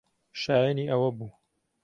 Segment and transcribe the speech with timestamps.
[0.41, 1.29] شایەنی ئەوە بوو.